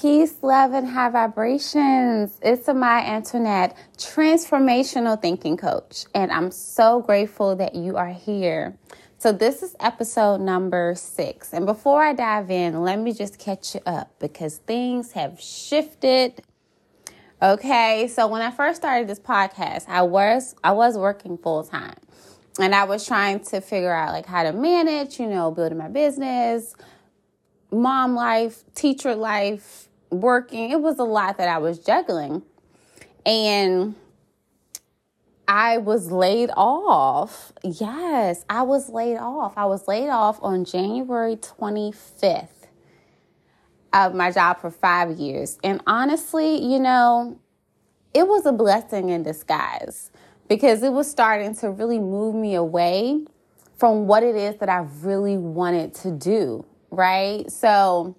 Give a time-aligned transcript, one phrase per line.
[0.00, 2.38] Peace, love, and high vibrations.
[2.42, 8.76] It's Amaya Antoinette, transformational thinking coach, and I'm so grateful that you are here.
[9.16, 11.54] So, this is episode number six.
[11.54, 16.42] And before I dive in, let me just catch you up because things have shifted.
[17.40, 21.96] Okay, so when I first started this podcast, I was I was working full time,
[22.60, 25.88] and I was trying to figure out like how to manage, you know, building my
[25.88, 26.74] business,
[27.70, 30.70] mom life, teacher life, working.
[30.70, 32.42] It was a lot that I was juggling.
[33.24, 33.94] And
[35.48, 37.52] I was laid off.
[37.62, 39.54] Yes, I was laid off.
[39.56, 42.48] I was laid off on January 25th
[43.92, 45.58] of my job for five years.
[45.64, 47.38] And honestly, you know,
[48.14, 50.10] it was a blessing in disguise
[50.48, 53.24] because it was starting to really move me away
[53.76, 57.50] from what it is that I really wanted to do right?
[57.50, 58.16] So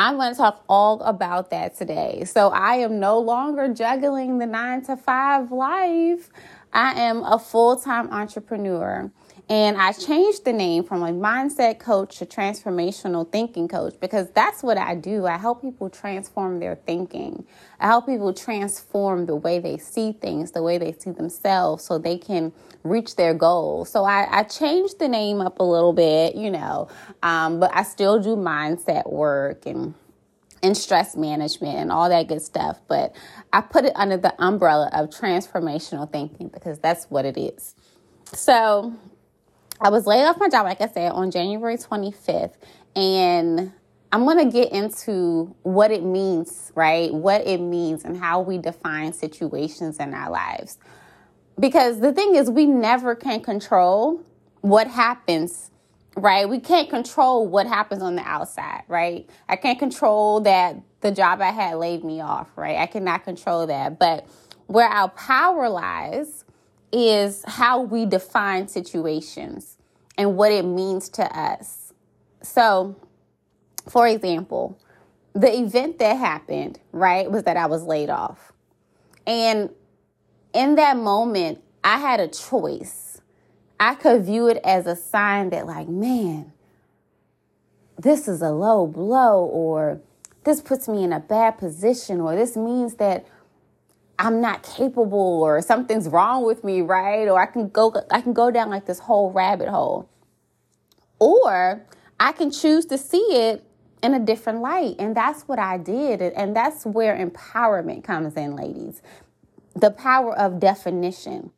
[0.00, 2.24] I'm going to talk all about that today.
[2.24, 6.30] So I am no longer juggling the nine to five life.
[6.72, 9.10] I am a full time entrepreneur.
[9.50, 14.62] And I changed the name from a mindset coach to transformational thinking coach because that's
[14.62, 15.26] what I do.
[15.26, 17.44] I help people transform their thinking.
[17.80, 21.98] I help people transform the way they see things, the way they see themselves, so
[21.98, 22.52] they can
[22.84, 23.90] reach their goals.
[23.90, 26.86] So I, I changed the name up a little bit, you know,
[27.24, 29.94] um, but I still do mindset work and
[30.62, 32.80] and stress management and all that good stuff.
[32.88, 33.14] But
[33.52, 37.74] I put it under the umbrella of transformational thinking because that's what it is.
[38.32, 38.94] So
[39.80, 42.54] I was laid off my job, like I said, on January 25th.
[42.94, 43.72] And
[44.12, 47.12] I'm going to get into what it means, right?
[47.12, 50.78] What it means and how we define situations in our lives.
[51.58, 54.22] Because the thing is, we never can control
[54.62, 55.70] what happens,
[56.20, 56.48] right?
[56.48, 59.28] We can't control what happens on the outside, right?
[59.48, 62.76] I can't control that the job I had laid me off, right?
[62.76, 63.98] I cannot control that.
[63.98, 64.26] But
[64.66, 66.44] where our power lies
[66.92, 69.76] is how we define situations
[70.18, 71.92] and what it means to us.
[72.42, 72.96] So,
[73.88, 74.78] for example,
[75.32, 78.52] the event that happened, right, was that I was laid off.
[79.26, 79.70] And
[80.52, 83.09] in that moment, I had a choice.
[83.80, 86.52] I could view it as a sign that, like, man,
[87.98, 90.00] this is a low blow, or
[90.44, 93.26] this puts me in a bad position, or this means that
[94.18, 97.26] I'm not capable or something's wrong with me, right?
[97.26, 100.10] Or I can go I can go down like this whole rabbit hole.
[101.18, 101.86] Or
[102.18, 103.64] I can choose to see it
[104.02, 104.96] in a different light.
[104.98, 106.20] And that's what I did.
[106.20, 109.00] And that's where empowerment comes in, ladies.
[109.74, 111.50] The power of definition.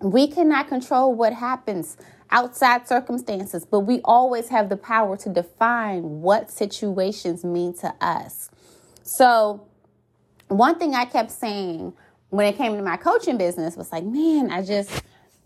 [0.00, 1.96] We cannot control what happens
[2.30, 8.50] outside circumstances, but we always have the power to define what situations mean to us.
[9.02, 9.66] So,
[10.48, 11.92] one thing I kept saying
[12.30, 14.90] when it came to my coaching business was like, man, I just,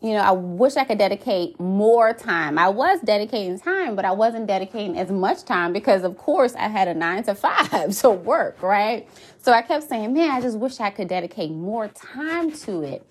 [0.01, 2.59] you know, I wish I could dedicate more time.
[2.59, 6.69] I was dedicating time, but I wasn't dedicating as much time because, of course, I
[6.69, 9.09] had a nine to five to work, right?
[9.39, 13.07] So I kept saying, man, I just wish I could dedicate more time to it.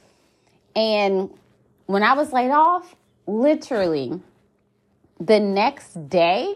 [0.76, 1.30] And
[1.86, 2.96] when I was laid off,
[3.28, 4.22] literally
[5.20, 6.56] the next day,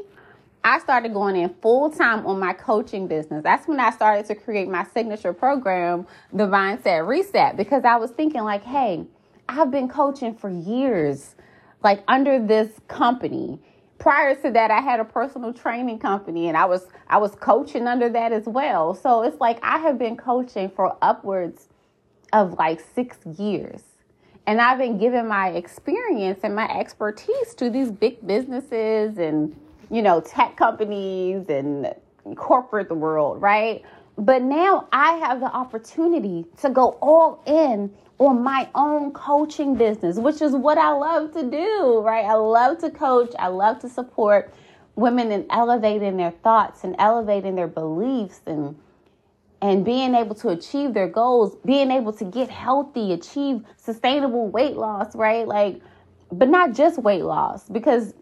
[0.63, 3.43] I started going in full time on my coaching business.
[3.43, 8.09] That's when I started to create my signature program, the Mindset Reset, because I was
[8.11, 9.05] thinking, like, hey,
[9.47, 11.35] I've been coaching for years,
[11.83, 13.59] like under this company.
[13.99, 17.87] Prior to that, I had a personal training company and I was I was coaching
[17.87, 18.95] under that as well.
[18.95, 21.67] So it's like I have been coaching for upwards
[22.33, 23.83] of like 6 years.
[24.47, 29.55] And I've been giving my experience and my expertise to these big businesses and
[29.89, 31.93] you know, tech companies and
[32.35, 33.83] corporate world, right?
[34.17, 40.17] But now I have the opportunity to go all in on my own coaching business,
[40.17, 42.25] which is what I love to do, right?
[42.25, 44.53] I love to coach, I love to support
[44.95, 48.75] women in elevating their thoughts and elevating their beliefs and
[49.65, 54.75] and being able to achieve their goals, being able to get healthy, achieve sustainable weight
[54.75, 55.47] loss, right?
[55.47, 55.81] Like
[56.31, 58.13] but not just weight loss because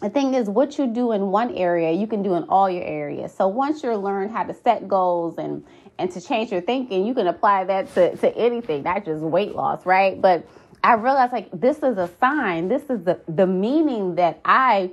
[0.00, 2.82] the thing is what you do in one area you can do in all your
[2.82, 3.32] areas.
[3.32, 5.64] So once you learn how to set goals and
[5.98, 9.54] and to change your thinking you can apply that to, to anything not just weight
[9.54, 10.20] loss right?
[10.20, 10.44] But
[10.82, 12.66] i realized like this is a sign.
[12.66, 14.90] This is the the meaning that i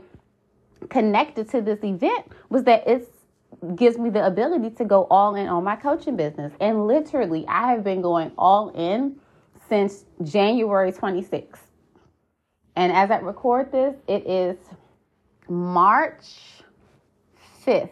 [0.90, 3.11] connected to this event was that it
[3.76, 7.72] gives me the ability to go all in on my coaching business and literally i
[7.72, 9.16] have been going all in
[9.70, 11.60] since january 26th
[12.76, 14.58] and as i record this it is
[15.52, 16.64] March
[17.66, 17.90] 5th.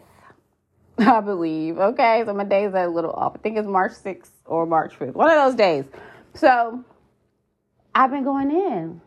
[0.98, 1.78] I believe.
[1.78, 3.32] Okay, so my days are a little off.
[3.34, 5.84] I think it's March 6th or March 5th, one of those days.
[6.34, 6.82] So
[7.94, 9.00] I've been going in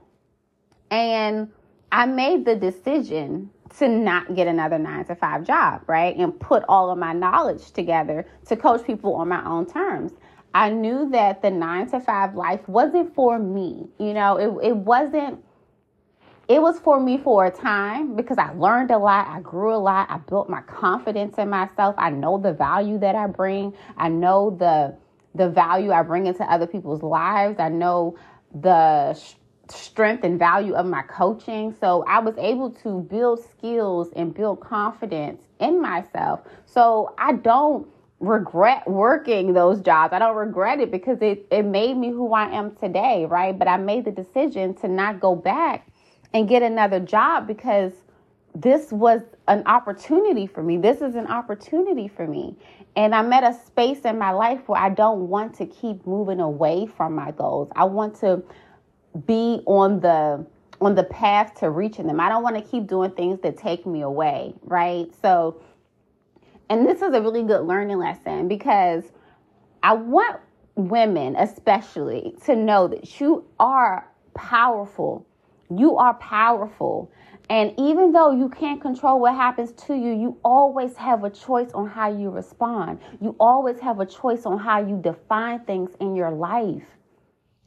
[0.92, 1.50] and
[1.92, 3.50] I made the decision
[3.80, 6.16] to not get another nine to five job, right?
[6.16, 10.12] And put all of my knowledge together to coach people on my own terms.
[10.54, 13.88] I knew that the nine to five life wasn't for me.
[13.98, 15.44] You know, it, it wasn't,
[16.48, 19.28] it was for me for a time because I learned a lot.
[19.28, 20.12] I grew a lot.
[20.12, 21.96] I built my confidence in myself.
[21.98, 23.74] I know the value that I bring.
[23.98, 24.96] I know the,
[25.34, 27.60] the value I bring into other people's lives.
[27.60, 28.16] I know
[28.54, 29.20] the
[29.74, 31.76] strength and value of my coaching.
[31.80, 36.42] So I was able to build skills and build confidence in myself.
[36.66, 37.88] So I don't
[38.20, 40.14] regret working those jobs.
[40.14, 43.58] I don't regret it because it, it made me who I am today, right?
[43.58, 45.88] But I made the decision to not go back
[46.34, 47.92] and get another job because
[48.56, 50.78] this was an opportunity for me.
[50.78, 52.56] This is an opportunity for me.
[52.96, 56.40] And I'm at a space in my life where I don't want to keep moving
[56.40, 57.70] away from my goals.
[57.76, 58.44] I want to
[59.26, 60.46] be on the
[60.82, 62.20] on the path to reaching them.
[62.20, 65.08] I don't want to keep doing things that take me away, right?
[65.22, 65.62] So
[66.70, 69.04] and this is a really good learning lesson because
[69.82, 70.40] I want
[70.76, 75.28] women especially to know that you are powerful.
[75.70, 77.12] You are powerful.
[77.50, 81.72] And even though you can't control what happens to you, you always have a choice
[81.74, 83.00] on how you respond.
[83.22, 86.84] You always have a choice on how you define things in your life.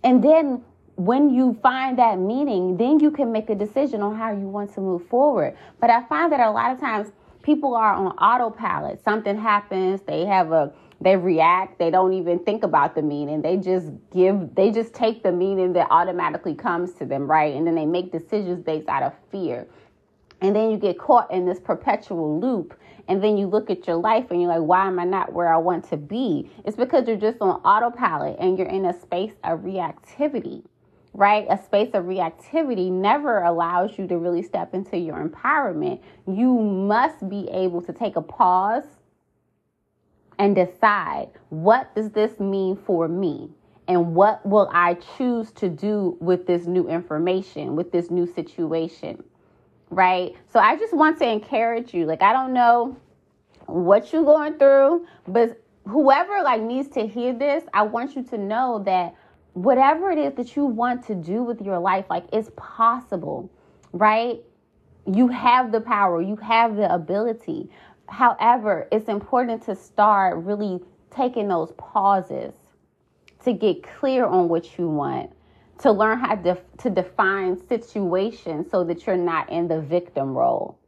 [0.02, 0.64] And then
[0.96, 4.72] when you find that meaning, then you can make a decision on how you want
[4.74, 5.56] to move forward.
[5.78, 7.12] But I find that a lot of times
[7.42, 9.04] people are on autopilot.
[9.04, 13.42] Something happens, they have a they react, they don't even think about the meaning.
[13.42, 17.54] They just give they just take the meaning that automatically comes to them, right?
[17.54, 19.66] And then they make decisions based out of fear.
[20.40, 22.78] And then you get caught in this perpetual loop
[23.08, 25.52] and then you look at your life and you're like, why am I not where
[25.52, 26.50] I want to be?
[26.64, 30.64] It's because you're just on autopilot and you're in a space of reactivity
[31.16, 31.46] right?
[31.48, 36.00] A space of reactivity never allows you to really step into your empowerment.
[36.26, 38.84] You must be able to take a pause
[40.38, 43.48] and decide what does this mean for me?
[43.88, 49.22] And what will I choose to do with this new information, with this new situation?
[49.88, 50.34] Right?
[50.52, 52.04] So I just want to encourage you.
[52.04, 52.94] Like, I don't know
[53.66, 58.36] what you're going through, but whoever like needs to hear this, I want you to
[58.36, 59.14] know that
[59.56, 63.50] whatever it is that you want to do with your life, like it's possible,
[63.92, 64.42] right?
[65.06, 67.70] You have the power, you have the ability.
[68.06, 70.80] However, it's important to start really
[71.10, 72.52] taking those pauses
[73.44, 75.30] to get clear on what you want,
[75.78, 80.78] to learn how to, to define situations so that you're not in the victim role.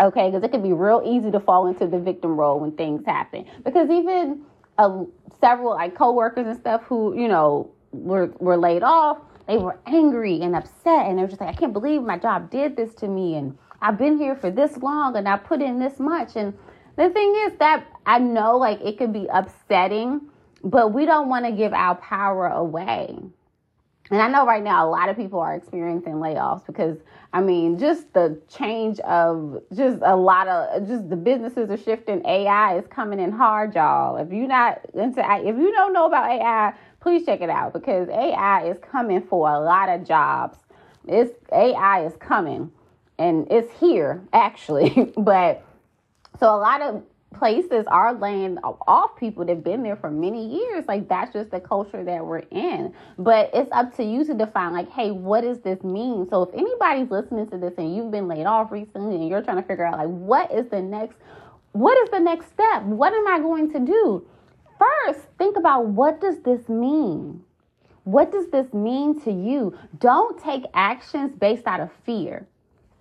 [0.00, 3.06] Okay, because it can be real easy to fall into the victim role when things
[3.06, 3.44] happen.
[3.64, 4.42] Because even
[4.78, 5.04] uh,
[5.40, 10.40] several like coworkers and stuff who you know were were laid off, they were angry
[10.40, 13.08] and upset, and they were just like, I can't believe my job did this to
[13.08, 16.54] me, and I've been here for this long, and I put in this much, and
[16.96, 20.20] the thing is that I know like it could be upsetting,
[20.62, 23.18] but we don't want to give our power away.
[24.10, 26.98] And I know right now a lot of people are experiencing layoffs because
[27.32, 32.24] I mean, just the change of just a lot of just the businesses are shifting.
[32.26, 34.18] AI is coming in hard, y'all.
[34.18, 38.08] If you're not into, if you don't know about AI, please check it out because
[38.08, 40.58] AI is coming for a lot of jobs.
[41.08, 42.70] It's AI is coming
[43.18, 45.12] and it's here actually.
[45.16, 45.64] but
[46.38, 47.02] so a lot of
[47.38, 50.84] places are laying off people that've been there for many years.
[50.86, 52.94] Like that's just the culture that we're in.
[53.18, 56.28] But it's up to you to define like, hey, what does this mean?
[56.30, 59.60] So if anybody's listening to this and you've been laid off recently and you're trying
[59.60, 61.16] to figure out like what is the next
[61.72, 62.84] what is the next step?
[62.84, 64.24] What am I going to do?
[64.78, 67.42] First, think about what does this mean?
[68.04, 69.76] What does this mean to you?
[69.98, 72.46] Don't take actions based out of fear.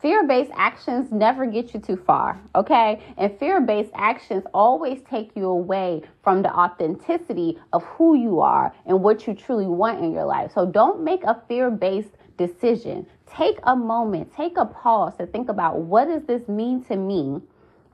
[0.04, 3.02] Fear based actions never get you too far, okay?
[3.16, 8.76] And fear based actions always take you away from the authenticity of who you are
[8.86, 10.52] and what you truly want in your life.
[10.54, 13.08] So don't make a fear based decision.
[13.28, 17.40] Take a moment, take a pause to think about what does this mean to me?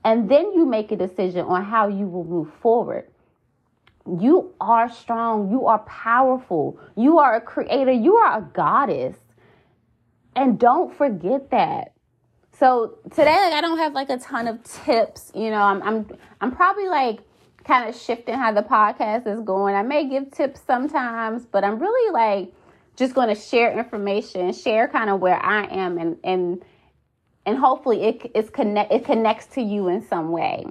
[0.04, 3.06] And then you make a decision on how you will move forward.
[4.20, 5.52] You are strong.
[5.52, 6.80] You are powerful.
[6.96, 7.92] You are a creator.
[7.92, 9.16] You are a goddess.
[10.36, 11.94] And don't forget that.
[12.60, 15.32] So today, like, I don't have like a ton of tips.
[15.34, 16.08] You know, I'm I'm
[16.42, 17.22] I'm probably like
[17.64, 19.76] kind of shifting how the podcast is going.
[19.76, 22.54] I may give tips sometimes, but I'm really like
[22.98, 26.62] just going to share information, share kind of where I am, and and
[27.46, 30.66] and hopefully it it's connect it connects to you in some way.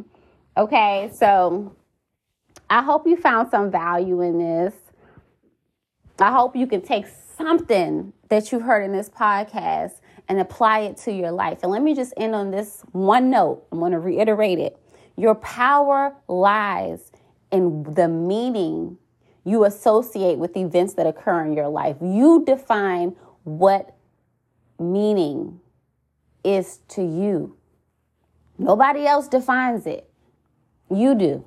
[0.59, 1.75] Okay, so
[2.69, 4.75] I hope you found some value in this.
[6.19, 7.07] I hope you can take
[7.39, 11.61] something that you've heard in this podcast and apply it to your life.
[11.63, 13.67] And let me just end on this one note.
[13.73, 14.79] I'm going to reiterate it.
[15.17, 17.11] Your power lies
[17.51, 18.99] in the meaning
[19.45, 21.97] you associate with events that occur in your life.
[22.03, 23.97] You define what
[24.79, 25.61] meaning
[26.45, 27.57] is to you.
[28.59, 30.09] Nobody else defines it.
[30.91, 31.45] You do.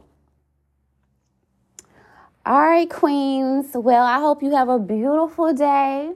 [2.44, 3.68] All right, queens.
[3.76, 6.12] Well, I hope you have a beautiful day.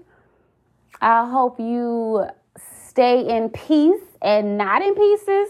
[1.00, 2.25] I hope you
[2.95, 5.49] stay in peace and not in pieces.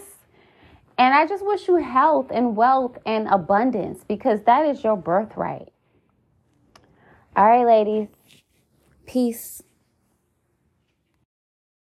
[0.98, 5.68] And I just wish you health and wealth and abundance because that is your birthright.
[7.36, 8.08] All right, ladies.
[9.06, 9.62] Peace.